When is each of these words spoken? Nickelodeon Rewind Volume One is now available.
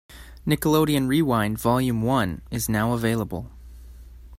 Nickelodeon 0.47 1.07
Rewind 1.07 1.59
Volume 1.59 2.01
One 2.01 2.41
is 2.49 2.67
now 2.67 2.93
available. 2.93 3.51